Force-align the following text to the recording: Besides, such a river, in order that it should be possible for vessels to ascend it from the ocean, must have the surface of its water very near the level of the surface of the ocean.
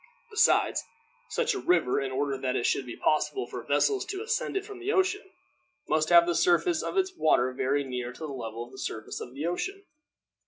Besides, 0.31 0.83
such 1.29 1.53
a 1.53 1.59
river, 1.59 2.01
in 2.01 2.11
order 2.11 2.35
that 2.35 2.55
it 2.55 2.65
should 2.65 2.87
be 2.87 2.97
possible 2.97 3.45
for 3.45 3.61
vessels 3.61 4.03
to 4.05 4.23
ascend 4.23 4.57
it 4.57 4.65
from 4.65 4.79
the 4.79 4.91
ocean, 4.91 5.29
must 5.87 6.09
have 6.09 6.25
the 6.25 6.33
surface 6.33 6.81
of 6.81 6.97
its 6.97 7.13
water 7.15 7.53
very 7.53 7.83
near 7.83 8.11
the 8.11 8.25
level 8.25 8.65
of 8.65 8.71
the 8.71 8.79
surface 8.79 9.19
of 9.21 9.35
the 9.35 9.45
ocean. 9.45 9.83